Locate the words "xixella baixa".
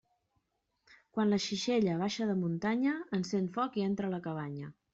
1.49-2.29